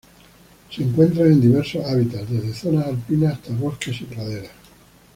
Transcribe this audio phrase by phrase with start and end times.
[0.71, 4.49] Se encuentran en diversos hábitats, desde zonas alpinas hasta bosques y praderas.